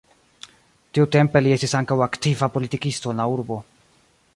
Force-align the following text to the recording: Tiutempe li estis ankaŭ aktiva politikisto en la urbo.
Tiutempe 0.97 1.43
li 1.43 1.53
estis 1.57 1.77
ankaŭ 1.83 2.01
aktiva 2.09 2.53
politikisto 2.59 3.15
en 3.15 3.23
la 3.23 3.31
urbo. 3.37 3.65